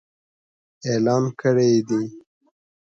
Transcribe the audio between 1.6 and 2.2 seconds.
يې دي.